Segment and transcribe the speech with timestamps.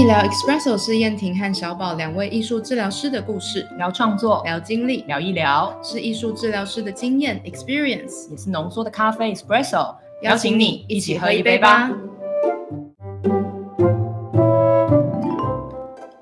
[0.00, 7.38] 医疗 Espresso 是燕婷和小宝两位艺术治疗师的故事，聊创作，聊经历，聊一聊，是艺术治疗师的经验。
[7.44, 9.94] Experience，也是浓缩的咖啡 espresso。
[10.22, 11.90] 邀请你一起喝一杯吧。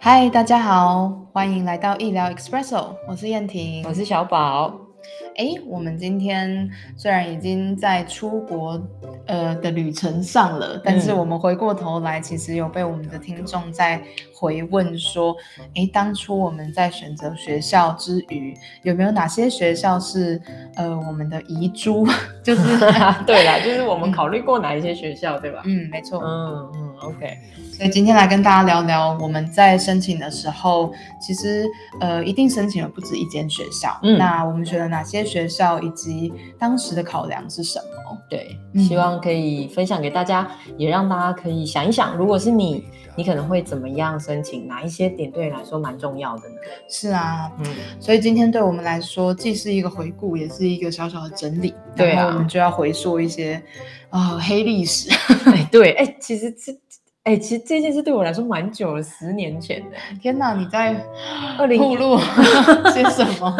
[0.01, 4.88] 嗨，大家好，欢迎来到医疗 Espresso，我是燕婷，我是小宝。
[5.39, 8.81] 哎，我们今天虽然已经在出国
[9.27, 14.03] 呃的旅程上了，但是我们回过头来，其实有被我们的听众在
[14.35, 15.37] 回问说，
[15.77, 20.43] 哎，当初我们在选择学校之余，有没有哪些学校是
[20.75, 22.05] 呃我们的遗珠？
[22.43, 22.77] 就是
[23.25, 25.63] 对啦，就是我们考虑过哪一些学校，对吧？
[25.65, 26.21] 嗯，没错。
[26.21, 27.39] 嗯嗯，OK。
[27.77, 31.65] 所以今天来跟大家聊聊，我们在申请的时候，其实
[32.01, 33.97] 呃一定申请了不止一间学校。
[34.03, 38.19] 嗯，那我们选了哪些学校，以及当时的考量是什么？
[38.29, 42.85] 对，希望可以分享给大家，也让大家可以想一想，如果是你，
[43.17, 44.67] 你可能会怎么样申请？
[44.67, 46.55] 哪一些点对你来说蛮重要的呢？
[46.89, 47.67] 是啊，嗯，
[48.01, 51.75] 所以今天对我们来说，既是一个回顾，也是一个小小的整理。
[51.95, 53.63] 对啊，我们就要回溯一些
[54.11, 55.11] 啊黑历史。
[55.47, 56.73] 哎，对，哎，其实这。
[57.25, 59.97] 哎，其实这件事对我来说蛮久了，十年前的。
[60.19, 60.97] 天哪，你在
[61.59, 62.17] 二零铺路
[62.91, 63.55] 些什么？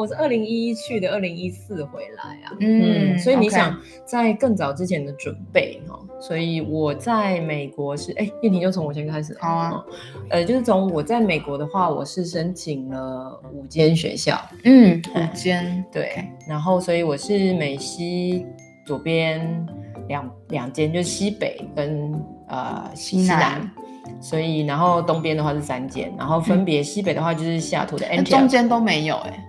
[0.00, 2.56] 我是二零一一去的，二零一四回来啊。
[2.58, 9.36] 嗯，所以你想在更早之前的准备哈，所以我在美国是哎，叶婷就从我先开始。
[9.38, 9.84] 好啊，
[10.30, 14.40] 呃，就是从我在美国的话，我是申请了五间学校。
[14.64, 18.46] 嗯，五间对，然后所以我是美西
[18.86, 19.66] 左边。
[20.08, 22.12] 两两间就是西北跟
[22.48, 23.70] 呃西南，
[24.20, 29.46] 所以然后东边的话是三间，然后分别西北的话就是西雅图的，中间都没有哎。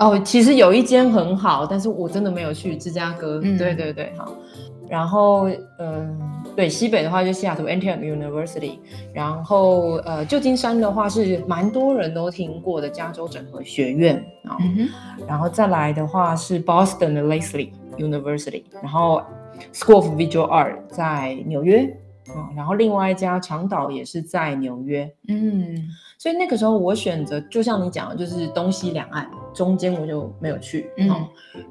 [0.00, 3.40] 哦，其实有一间很好，但是我真的没有去芝加哥。
[3.40, 4.32] 对对对，好。
[4.88, 6.18] 然后嗯，
[6.56, 8.78] 对西北的话就西雅图 Antioch University，
[9.12, 14.56] 然后呃旧金山的话是蛮多人都听过的加州整合学院啊，
[15.26, 19.22] 然后再来的话是 Boston 的 Lesley University，然后。
[19.74, 21.80] School of Visual Art 在纽约，
[22.28, 25.84] 嗯，然后另外一家长岛也是在纽约，嗯，
[26.16, 29.28] 所以那个时候我选择，就像你讲的，就是东西两岸，
[29.58, 31.10] 中间我就没有去，嗯，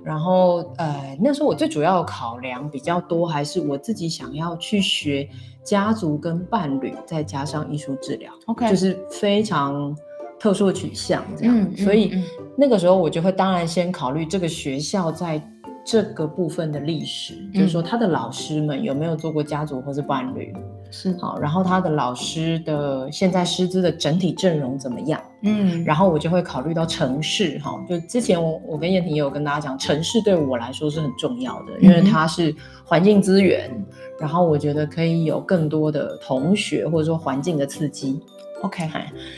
[0.03, 5.27] 然后呃，那时候我最主要的考量比较多，还是我自己想要去学
[5.63, 9.95] 家族跟伴侣，再加上艺术治疗，OK，就是非常
[10.37, 12.21] 特殊的取向这样，所以
[12.57, 15.41] 那个时候我就会当然先考虑这个学校在。
[15.89, 20.53] 这个部分的历史，就是说他的老师们有没有做过家族或是伴侣，
[20.91, 25.21] 是好，然后他的老师的现在师资的整体阵容怎么样？
[25.41, 32.55] 嗯，然后我就会考虑到城市，哈，就之前我我跟燕婷也有跟大家讲，城市对我来说是很重要的，因为它是
[32.85, 33.69] 环境资源，
[34.19, 38.21] 然后我觉得可以有更多的同学或者说环境的刺激。
[38.61, 38.89] OK，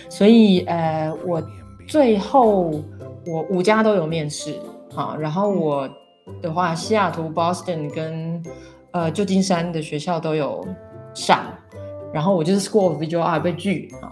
[0.10, 1.44] 所以呃，我
[1.88, 2.72] 最后
[3.26, 4.56] 我五家都有面试，
[4.94, 5.90] 好，然后我。
[6.44, 8.44] 的话，西雅图、Boston 跟
[8.92, 10.64] 呃旧金山的学校都有
[11.14, 11.44] 上，
[12.14, 14.12] 然后我就是 School of Visual Art 被拒啊，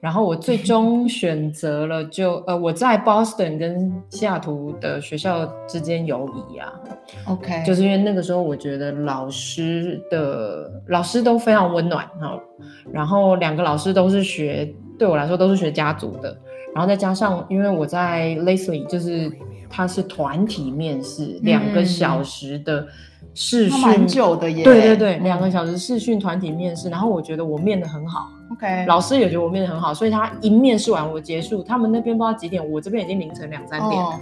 [0.00, 6.72] 然后我最终 选择了就呃我在 Boston 跟西雅图的学校之间游移啊
[7.26, 12.40] ，OK，就是因为那个时候我觉得老师的老师都非常温暖哈，
[12.92, 16.36] 然后两个老师都是学对我来说都是学家族的，
[16.74, 19.30] 然后再加上因为我在 Leslie 就是。
[19.72, 22.84] 它是团体面试，两个小时的
[23.34, 24.64] 试训，蛮久的耶。
[24.64, 34.20] 对对对，两个小时试训团体面试，然后我觉得我面的很好，OK，老师也觉得我面的很好，所以他一面试完我结束，他们那边不知道几点，我这边已经凌晨两三点了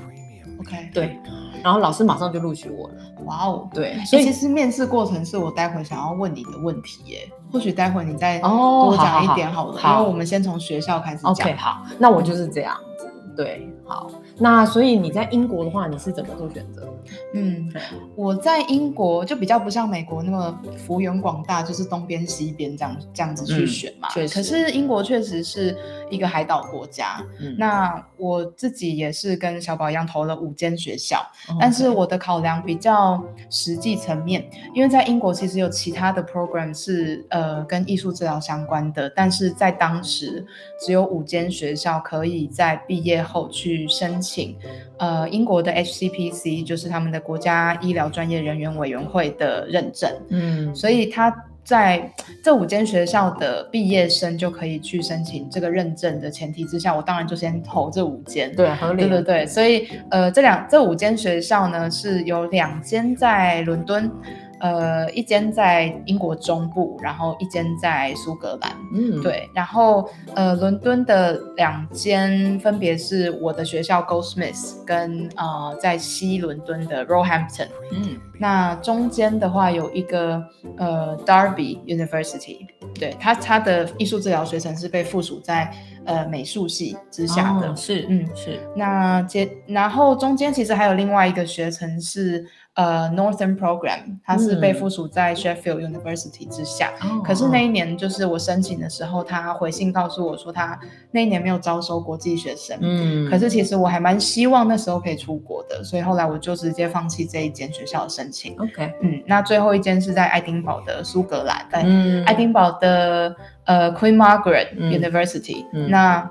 [0.61, 1.19] ，OK，对，
[1.63, 14.11] 然后老师马上就录取我了，哇哦，对，所以其实面试过程是我待会想要问你的问题耶，或许待会你再多讲一点好了，因为我们先从学校开始讲，OK，好，那我就是这样子，对，好。
[14.39, 16.89] 那所以你在英国的话，你是怎么做选择？
[17.35, 17.73] 嗯，
[18.15, 24.09] 我在英国就比较不像美国那么幅员广大，就是东边西边这样这样子去选嘛。
[24.11, 25.77] 确实，可是英国确实是
[26.11, 27.21] 一个海岛国家。
[27.57, 31.21] 那我自己也是跟小宝一样投了五间学校，
[31.59, 33.21] 但是我的考量比较
[33.51, 40.45] 实际层面，因为在英国其实有其他的 program 是呃跟艺术治疗相关的，但是在当时
[40.81, 44.28] 只有五间学校可以在毕业后去申请。
[44.29, 44.55] 请
[44.99, 51.35] 呃英国的 HCPC 就是他们的国家医疗专业人员委员会的认证，嗯，所以他
[51.65, 52.13] 在
[52.45, 64.11] 这五间学校的毕业生就可以去申请这个认证的前提之下，我当然就先投这五间，对，合理，对对对，所以呃这两这五间学校呢是有两间在伦敦。
[64.61, 68.73] 呃，一间在英国中部，然后一间在苏格兰。
[68.93, 69.49] 嗯，对。
[69.55, 77.69] 然后呃，伦敦的两间分别是我的学校 Goldsmiths 跟呃在西伦敦的 Roehampton。
[77.93, 80.43] 嗯，那中间的话有一个
[80.77, 82.67] 呃 Derby University，
[82.99, 85.73] 对它它的艺术治疗学程是被附属在
[86.05, 87.75] 呃美术系之下的。
[87.77, 88.61] 是，嗯，是。
[88.75, 92.45] 那接然后中间其实还有另外一个学程是。
[92.79, 96.93] 呃，Northern Program，它是被附属在 Sheffield University 之下。
[97.25, 100.79] 可是那一年，就是我申请的时候，他回信告诉我说，他
[101.11, 102.79] 那一年没有招收国际学生。
[102.81, 103.29] 嗯。
[103.29, 108.55] 可是其实我还蛮希望那时候可以出国的，所以后来我就直接放弃这一间学校的申请。
[108.61, 108.93] OK。
[109.03, 111.81] 嗯，那最后一间是在爱丁堡的苏格兰，在
[112.27, 113.35] 爱丁堡的
[113.65, 115.67] 呃 Queen Margaret University。
[115.89, 116.31] 那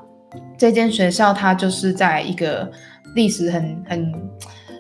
[0.58, 2.72] 这间学校它就是在一个
[3.16, 4.14] 历史很很。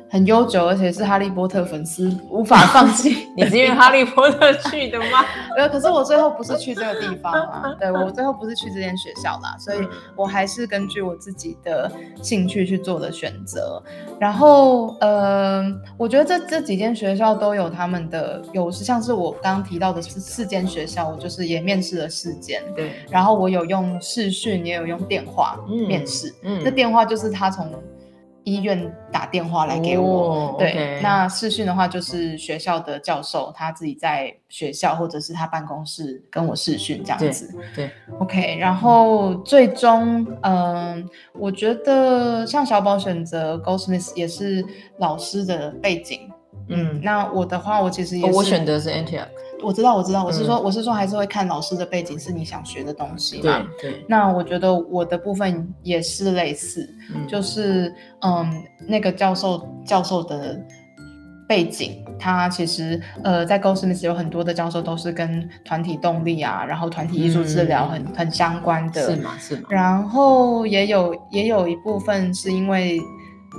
[0.09, 3.27] 很悠久，而且是哈利波特粉丝无法放弃。
[3.36, 5.25] 你是因为哈利波特去的吗？
[5.57, 9.80] 呃，可是我最后不是去这个地方啊，对我最后不是去这间学校啦，所以
[10.15, 13.81] 我还是根据我自己的兴趣去做的选择。
[14.19, 15.63] 然后，呃，
[15.98, 22.62] 我觉得这这几间学校都有他们的有，像是我刚刚提到的四四间学校，我就是也面试了四间。
[22.75, 26.33] 对，然后我有用视讯，也有用电话面试。
[26.44, 27.69] 嗯，那电话就是他从。
[28.47, 44.65] 医院打电话来给我，对，那视讯的话就是学校的教授他自己在学校或者是他办公室跟我视讯这样子，对，OK，然后最终，嗯，我觉得像小宝选择 Goldsmith 也是
[44.99, 46.31] 老师的背景，
[46.69, 49.27] 嗯，那我的话我其实也我选择是 Antioch。
[49.63, 53.65] 我知道，我知道，我是说，我是说，还是会看老师的背景是你想学的东西嘛？
[53.80, 54.06] 对对。
[54.07, 56.88] 那我觉得我的部分也是类似，
[57.27, 60.59] 就是嗯，那个教授教授的
[61.48, 69.31] 背景，他其实呃，在 Goldsmith 有很多的教授都是跟团体动力啊，然后团体艺术治疗很很相关的，是吗？
[69.39, 69.63] 是吗？
[69.69, 73.00] 然后也有也有一部分是因为。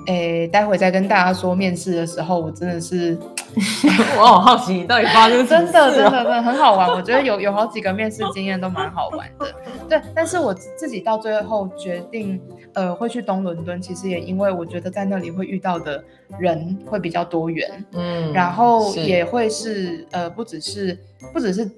[0.07, 3.19] 诶，待会再跟大家说面试的时候，我真的是，
[4.19, 9.47] 我好好奇你到底发生真的真的真的很好玩，我觉得有有好几个面试经验都蛮好玩的。
[9.89, 12.41] 对，但是我自己到最后决定，
[12.75, 16.03] 呃，会去东伦敦，其实也因为我觉得在那里会遇到的
[16.39, 20.99] 人会比较多元，嗯，然后也会是呃，不只是
[21.33, 21.71] 不只是。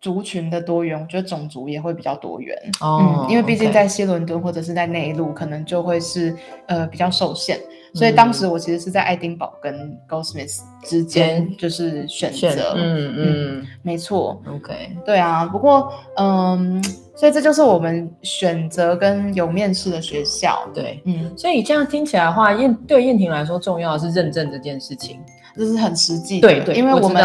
[0.00, 6.34] 族群的多元，我觉得种族也会比较多元哦，因为毕竟在西伦敦或者是在内陆，可能就会是
[6.66, 7.58] 呃比较受限，
[7.92, 16.82] 所以当时我其实是在爱丁堡跟 Goldsmith 之间就是选择，嗯嗯，没错，OK，对啊，不过嗯，
[17.14, 25.20] 所以这就是我们选择跟有面试的学校，对，嗯，所以这样听起来的话，燕对燕婷来说重要的是认证这件事情。
[25.56, 27.24] 这是很实际的，对对，因为我们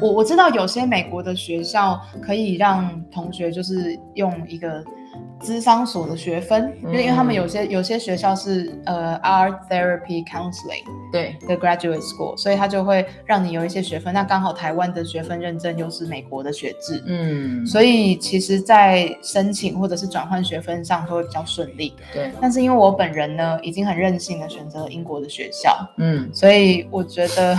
[0.00, 4.82] 我我知道有些美国的学校可以让同学就是用一个。
[5.40, 14.14] 智商所的学分，因为因为他们有些有些学校是呃 art therapy counseling 对的 graduate school，所以他就会让你有一些学分。
[14.14, 21.94] 那刚好台湾的学分认证又是美国的学制，嗯，所以其实，在申请或者是转换学分上都会比较顺利。
[22.12, 27.56] 对，但是因为我本人呢，已经很任性的选择了英国的学校，嗯，所以我觉得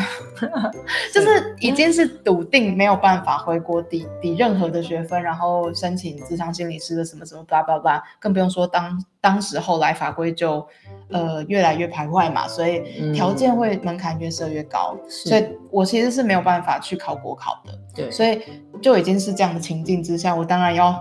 [1.13, 7.42] 就是已经是笃定没有办法回国抵抵任何的学分，然后申请智商心理师的什么什么。
[7.45, 10.65] 叭叭叭，更不用说当当时后来法规就，
[11.09, 18.41] 呃，越来越排外嘛，所以条件会门槛越设越高，所以我其实是没有办法去考国考的，对，所以
[18.81, 20.93] 就已经是这样的情境之下，我当然要，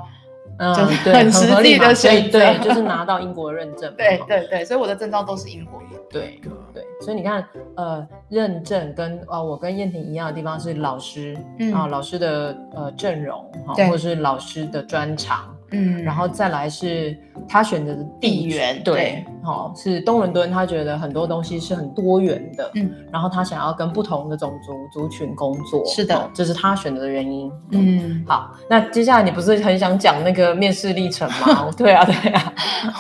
[0.59, 6.41] 嗯，很实际的选择，对，就是拿到英国认证， 对对对，所以我的证照都是英国的，对
[6.73, 7.45] 对，所以你看，
[7.75, 11.37] 呃，认证跟啊，我跟燕婷一样的地方是老师
[11.75, 15.52] 啊，老师的呃阵容哈，或者是老师的专长。
[15.73, 17.17] 嗯，然后再来是
[17.49, 31.71] 他选择的地缘，对，好是东伦敦，他觉得很多东西是很多元的，嗯，然后他想要跟不同的种族族群工作，是的，这是他选择的原因，嗯，好，那接下来你不是很想讲那个面试历程吗？
[31.77, 32.53] 对啊，对啊，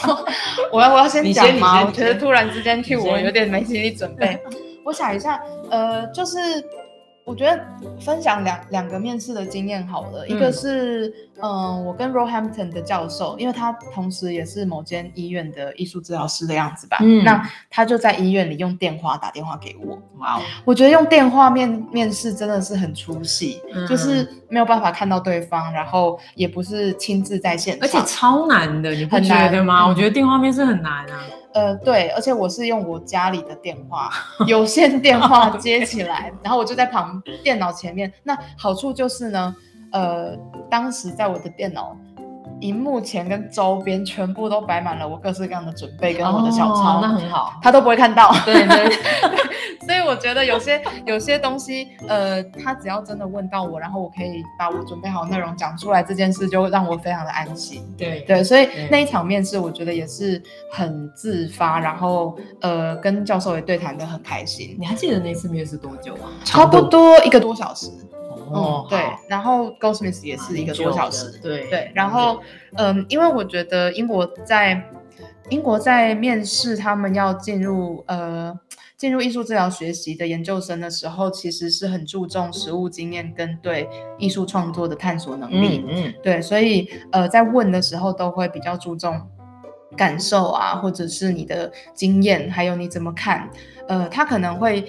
[0.72, 1.84] 我要我要先讲吗？
[1.86, 4.38] 我觉得突然之间替我有点没心理准备，
[4.84, 6.36] 我想一下，呃，就是。
[7.24, 7.64] 我觉得
[8.00, 29.86] 分享两两个面试的经验好了，一个是嗯，我跟 Roehampton 的教授，因为他同时也是某间医院的艺术治疗师的样子吧，嗯，那他就在医院里用电话打电话给我，哇，我觉得用电话面面试真的是很出戏，就是没有办法看到对方，然后也不是亲自在现场，而且超难的，你不觉得吗？
[29.86, 31.22] 我觉得电话面试很难啊。
[31.54, 34.10] 呃，对，而且我是用我家里的电话，
[34.46, 38.12] 有线电话 接起来，然后我就在旁电脑前面。
[38.22, 39.54] 那好处就是呢，
[39.92, 40.36] 呃，
[40.70, 41.96] 当时在我的电脑。
[42.62, 48.32] 荧幕前跟周边全部都摆满了我各式各样的准备跟我的小抄，那很好，他都不会看到。
[48.44, 48.90] 对对，
[49.84, 57.84] 所以我觉得有些有些东西，呃，他只要真的问到我，然后我可以把我准备好内容讲出来，这件事就让我非常的安心。
[57.98, 60.40] 对对，所以那一场面试，我觉得也是
[60.70, 64.76] 很自发，然后呃，跟教授也对谈的很开心。
[64.78, 66.28] 你还记得那次面试多久吗？
[66.44, 67.90] 差不多一个多小时。
[68.52, 72.40] 哦，对，然后 Goldsmith 也是一个多小时，对对，然后
[72.76, 74.82] 嗯，因为我觉得英国在
[75.48, 78.58] 英国在面试他们要进入呃
[78.96, 89.20] 进入艺术治疗学习的研究生的时候，其实是很注重实务经验跟对艺术创作的探索能力，嗯，对，所以呃在问的时候都会比较注重
[89.96, 93.50] 感受啊，或者是你的经验，还有你怎么看，
[93.88, 94.84] 呃，他可能会。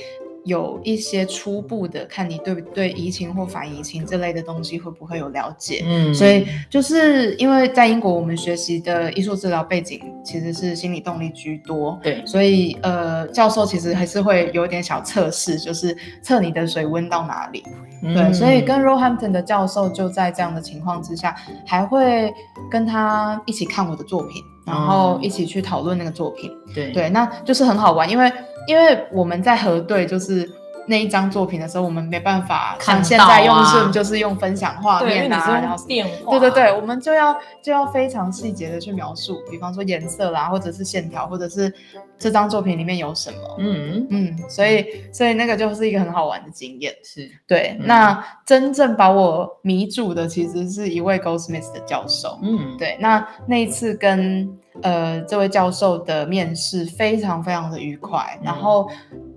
[0.46, 5.84] 有一些初步的，看你对不对移情或反移情这类的东西会不会有了解？
[5.86, 17.64] 嗯，所以就是因为在英国，我们学习的艺术治疗背景其实是心理动力居多，对，所以呃，教授其实还是会有点小测试，就是测你的水温到哪里。
[18.02, 21.34] 对，所以跟 Roehampton 的教授就在这样的情况之下，
[21.66, 22.34] 还会
[22.70, 26.52] 跟他一起看我的作品，然后一起去讨论那个作品。
[26.76, 28.30] 对对，那就是很好玩，因为。
[28.68, 30.50] 因为我们在核对就是
[30.86, 41.74] 那一张作品的时候，我们没办法像现在用 Zoom，就是用分享画面啊，然后电话，对对对，我们就要就要非常细节的去描述，比方说颜色啦，或者是线条，或者是
[42.20, 47.78] 这张作品里面有什么，嗯嗯，所以所以那个就是一个很好玩的经验，是对。
[47.80, 52.98] 那真正把我迷住的，其实是一位 Goldsmith 的教授，嗯，对。
[53.00, 54.58] 那那一次跟。
[54.84, 58.90] 呃，这位教授的面试非常非常的愉快，然后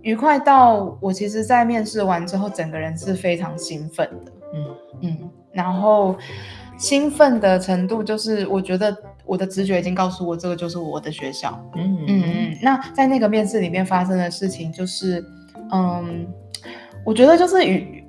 [0.02, 4.66] 愉快到我其实，在面试完之后，整个人是非常兴奋的，嗯
[5.02, 6.16] 嗯，然后
[6.76, 12.58] 兴奋的程度就是，我觉得我的直觉已经告诉我，这个就是我的学校，嗯嗯嗯。
[12.60, 15.24] 那在那个面试里面发生的事情就是，
[15.70, 16.26] 嗯，
[17.04, 18.04] 我觉得就是与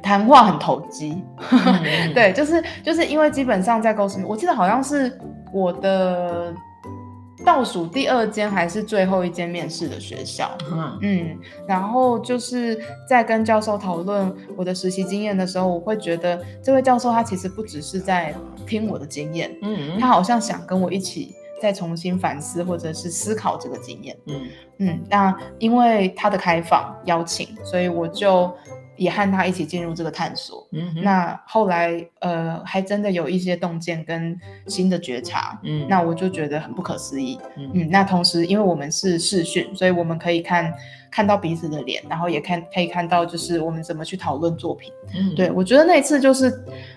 [0.00, 1.20] 谈话很投机，
[2.14, 5.18] 对，就是就是因为基本上在公司，我记得好像是。
[5.52, 6.54] 我的
[7.44, 12.78] 倒数第二间还是最后一间面试的学校，嗯嗯，然后就是
[13.08, 18.34] 在跟教授讨论我的实习经验的时候，我会觉得这位教授他其实不只是在
[18.66, 24.48] 听我的经验，嗯，他好像想跟我一起再重新反思或者是思考这个经验，嗯。
[24.80, 28.52] 嗯，那因为他的开放邀请，所以我就。
[28.98, 40.72] 也和他一起进入这个探索，嗯，那后来呃还真的有一些洞见跟新的觉察，嗯，那我就觉得很不可思议，嗯，那同时因为我们是视讯，所以我们可以看
[41.10, 46.52] 看到彼此的脸，然后也看可以看到就是我们怎么去讨论作品，嗯，对我觉得那一次就是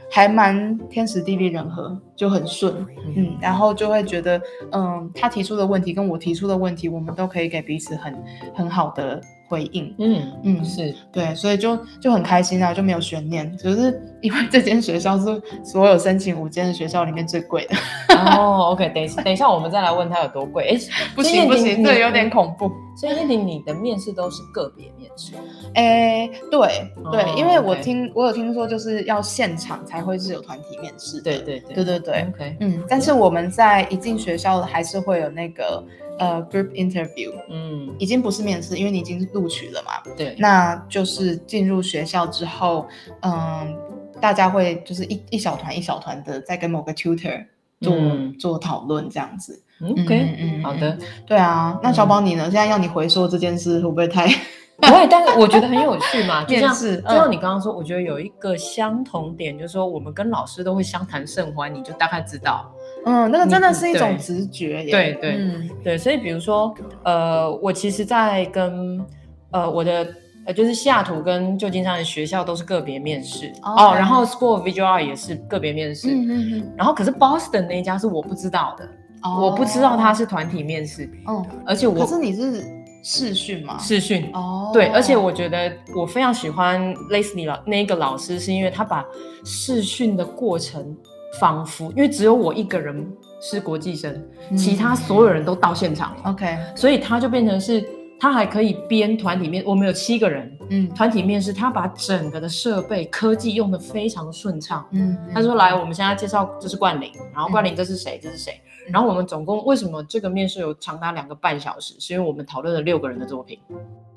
[0.09, 4.41] 还蛮天时地利人和，就很顺，嗯，然后就会觉得
[4.71, 8.23] 嗯他提出的问题跟我提出的问题，我们都可以给彼此很
[8.55, 9.21] 很好的。
[9.51, 15.25] 回应，嗯嗯，是对，所以就就很开心啊，就没有悬念，就是因为这间学校是
[15.61, 17.75] 所有申请五间的学校里面最贵的。
[18.15, 20.69] 哦，OK，等一下等一下，我们再来问他有多贵。
[20.69, 20.79] 哎，
[21.13, 22.71] 不 行不行，这有点恐怖。
[23.01, 25.33] 所以你，你的面试都是个别面试？
[25.73, 31.19] 哎，对对，因为我听我有听说，就是要现场才会是有团体面试。
[31.21, 35.83] 对对对对对，OK，嗯，但是我们在一进学校还是会有那个。
[36.19, 39.93] 呃，group interview，嗯，已经不是面试，因为你已经录取了嘛。
[40.15, 42.85] 对，那就是进入学校之后，
[43.21, 43.75] 嗯，
[44.19, 47.43] 大家会就是一一小团一小团的在跟某个 tutor
[47.79, 47.95] 做
[48.37, 49.63] 做讨论这样子。
[49.83, 51.79] OK，嗯，好的，对啊。
[51.81, 52.43] 那小宝你呢？
[52.43, 54.27] 现在要你回说这件事，会不会太？
[54.81, 56.43] 不会，但是我觉得很有趣嘛。
[56.49, 62.71] 就像就像你刚刚说，我觉得有一个相同点，就是说我们跟老师都会相谈甚欢，你就大概知道。
[63.05, 65.39] 嗯，那个真的是一种直觉，对对
[65.83, 66.73] 对，所以比如说，
[67.03, 69.03] 呃，我其实，在跟
[69.51, 70.07] 呃我的
[70.47, 78.87] 呃就是西雅图跟旧金山的学校都是个别面试哦，然后 School of Visual Art 也是个别面试，嗯嗯嗯，然后可是 Boston 那一家是我不知道的，
[79.23, 82.63] 我不知道他是团体面试，哦，而且我可是你是
[83.03, 83.77] 试训吗？
[83.77, 89.05] 试训哦，对，而且我觉得我非常喜欢 Leslie 老那个老师，是因为他把
[89.43, 90.95] 试训的过程。
[91.39, 93.09] 仿佛因为只有我一个人
[93.41, 94.21] 是国际生，
[94.57, 96.23] 其他所有人都到现场了。
[96.25, 97.81] OK，所以他就变成是，
[98.19, 104.85] 他还可以编团体面，我们有七个人，嗯，团体面试，他把整个的设备科技用的非常顺畅。
[104.91, 108.59] 嗯，他说来，我们现在介绍这是冠霖，然后冠霖这是谁，这是谁，
[108.89, 111.93] 然后我们总共为什么这个面试有长达两个半小时？
[111.99, 113.59] 是因为我们讨论了六个人的作品。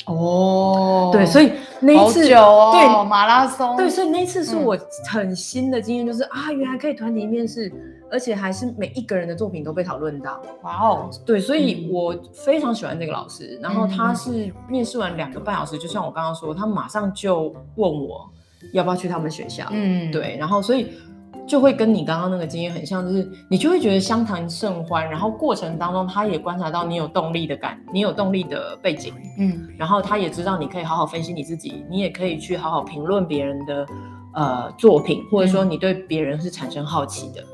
[0.06, 4.76] 哦，对，所以那一次久哦，对马拉松，对，所以那一次是我
[5.10, 7.72] 很新的经验，就是啊，原来可以团体面试，
[8.10, 10.42] 而且还是每一个人的作品都被讨论到。
[10.62, 13.58] 哇哦，对，所以我非常喜欢这个老师。
[13.62, 18.30] 然后他是面试完两个半小时，就像我刚刚说，他马上就问我
[18.72, 19.66] 要不要去他们学校。
[19.70, 20.92] 嗯，对，然后所以。
[21.46, 33.86] 就会跟你刚刚那个经验很像，就是你就会觉得相谈甚欢，然后过程当中他也观察到你有动力的感，你有动力的背景，嗯，然后他也知道你可以好好分析你自己，你也可以去好好评论别人的
[34.34, 37.44] 呃作品，或者说你对别人是产生好奇的，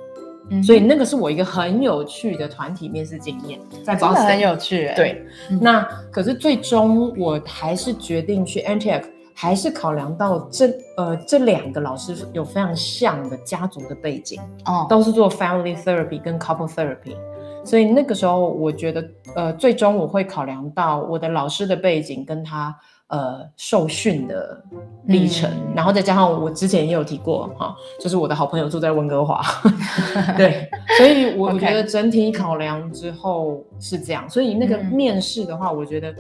[0.51, 5.25] 嗯，所以那个是我一个很有趣的团体面试经验，在真的很有趣，对，
[5.61, 9.05] 那可是最终我还是决定去 Antioch。
[9.41, 10.69] 还是考量到这
[10.99, 17.17] 呃这两个老师有非常像的家族的背景哦，都是做 family therapy 跟 couple therapy，
[17.65, 19.03] 所以那个时候我觉得
[19.35, 24.63] 呃最终我会考量到我的老师的背景跟他呃受训的
[25.07, 29.43] 历程，然后再加上我之前也有提过哈，就是我的好朋友住在温哥华，
[30.37, 30.69] 对，
[30.99, 36.15] 所以我觉得整体考量之后是这样，所以那个面试的话，我觉得。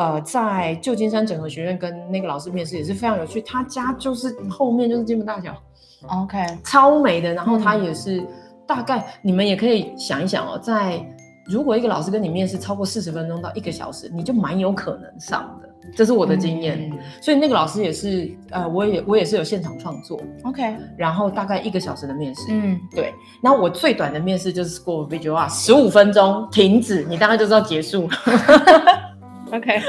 [0.00, 3.38] 呃，在旧金山整合学院跟那个老师面试也是非常有趣。
[3.42, 5.52] 他家就是后面就是金门大桥
[6.08, 7.34] ，OK，超美的。
[7.34, 8.26] 然后他也是
[8.66, 11.06] 大概你们也可以想一想哦，在
[11.44, 15.68] 如果一个老师跟你面试超过四十分钟到一个小时，你就蛮有可能上的。
[15.94, 16.90] 这是我的经验。
[17.20, 23.12] 所以那个老师也是，呃，我也我也是有现场创作，OK，然后大概一个小时的面试，嗯，对。
[23.42, 28.08] 然后我最短的面试就是 School Visual Art，十五分钟停止，你大概就知道结束。
[29.52, 29.80] OK，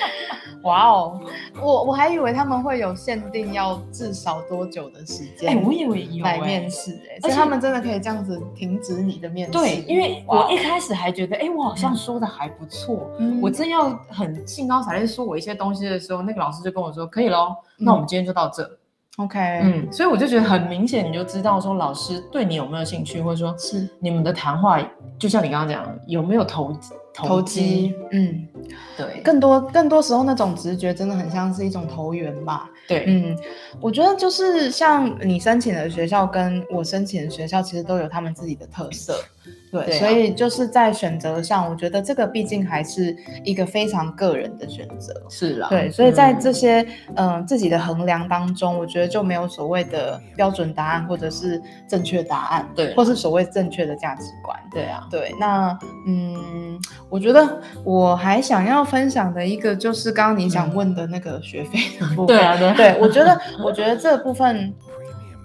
[0.64, 1.20] 哇哦，
[1.60, 9.52] 我我还以为他们会有限定要至少多久的时间，哎，我以为有来面试，哎，所以他们真的可以这样子停止你的面试。
[9.52, 18.78] 对，因为我一开始还觉得，哎，我好像说的还不错，我真要很兴高采烈说我一些东西的时候，那个老师就跟我说，可以喽，那我们今天就到这。
[19.18, 23.86] OK，嗯，所以我就觉得很明显，你就知道说老师对你有没有兴趣，或者说是。
[24.00, 24.80] 你们的谈话，
[25.18, 26.72] 就像你刚刚讲，有没有投
[27.14, 27.94] 投机？
[28.10, 28.48] 嗯，
[28.96, 32.70] 对，更多更多时候那种直觉真的很像是一种投缘吧。
[32.92, 33.36] 对，嗯，
[33.80, 39.14] 我觉得就是像你申请的学校跟我申请的学校，其实都有他们自己的特色。
[39.72, 45.14] 对，所以就是在选择上，我觉得这个毕竟还是一个非常个人的选择。
[45.30, 54.56] 是啦，对，所以在这些嗯自己的衡量当中，我觉得就没有所谓的标准答案或者是正确答案，对，或是所谓正确的价值观。
[54.70, 55.76] 对啊，对，那
[56.06, 56.78] 嗯，
[57.08, 62.36] 我觉得我还想要分享的一个就是刚刚你想问的那个学费的部分。
[62.36, 64.72] 对啊，对，对 我觉得，我觉得这部分。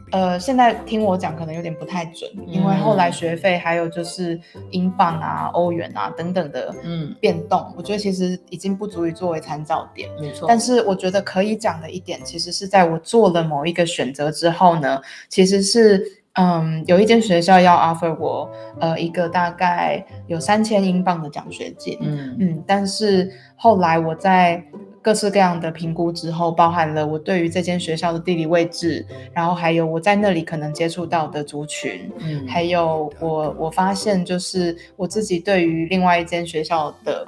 [0.10, 4.40] 呃，现在听我讲可能有点不太准，因为后来学费还有就是
[4.72, 10.10] 英镑啊、欧元啊等等的嗯变动，我觉得其实已经不足以作为参照点。
[10.18, 16.02] 没错，但是我觉得可以讲的一点，其实是在我做了某一个选择之后呢，其实是
[16.36, 24.64] 嗯有一间学校要 offer 我呃一个大概有三千英镑的奖学金，嗯嗯，但是后来我在。
[25.08, 37.26] 各式各样的评估之后，包含了我对于这间学校的地理位置，然后还有我在那里可能接触到的族群，嗯，还有我我发现就是我自己对于另外一间学校的，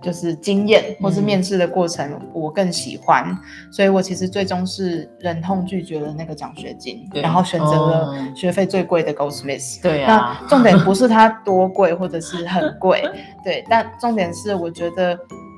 [0.00, 3.36] 就是经验或是面试的过程，我更喜欢，
[3.70, 9.82] 所以我其实最终是忍痛拒绝了那个奖学金，然后选择了学费最贵的 Goldsmith。
[9.82, 13.04] 对啊，那重点不是它多贵或者是很贵，
[13.44, 15.14] 对，但重点是我觉得，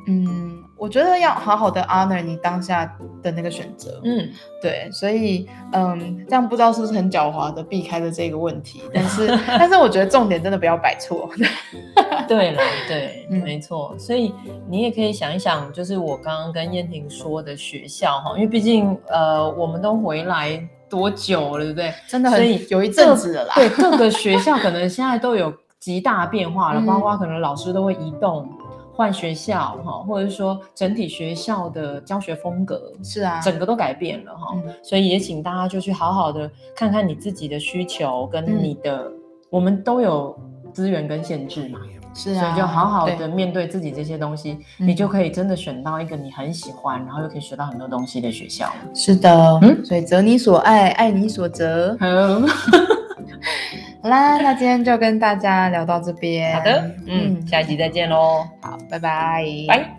[0.09, 0.60] 嗯。
[0.81, 2.91] 我觉得要好好的 honor 你当下
[3.23, 4.27] 的那个选择，嗯，
[4.63, 11.29] 对，所以，嗯，这样不知道是不是很狡猾的避开了这个问题，但是， 但是我觉得重点真的不要摆错。
[12.27, 14.33] 对了，对，没错，所以
[14.71, 21.93] 你也可以想一想，就是我刚刚跟燕婷说的学校哈，因为毕竟，呃，我们都回来多久了，对不对？
[22.09, 23.55] 真的很有一阵子了啦。
[23.55, 28.49] 对，各个学校可能现在都有极大变化了， 包括可能老师都会移动。
[29.01, 39.11] 换学校哈，或者说整体学校的教学风格是啊，整个都改变了哈，所以也请大家就去好好的看看你自己的需求跟你的，
[39.49, 40.39] 我们都有
[40.71, 41.79] 资源跟限制嘛，
[42.13, 48.71] 是啊，所以就好好的面对自己这些东西，你就可以真的选到一个你很喜欢，然后又可以学到很多东西的学校。
[48.95, 51.97] 是的，嗯，所以择你所爱，爱你所择。
[54.03, 56.55] 好啦，那今天就跟大家聊到这边。
[56.57, 58.47] 好的，嗯，下一集再见喽。
[58.63, 59.91] 好，拜拜，拜。